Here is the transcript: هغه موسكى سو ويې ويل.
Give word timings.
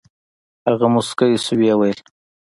هغه 0.67 0.87
موسكى 0.93 1.29
سو 1.45 1.53
ويې 1.61 1.73
ويل. 1.79 1.99